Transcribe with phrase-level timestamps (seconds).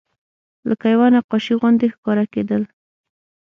[0.69, 2.63] لکه یوه نقاشي غوندې ښکاره کېدل.